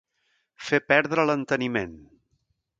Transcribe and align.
Fer 0.69 0.79
perdre 0.93 1.27
l'enteniment. 1.29 1.97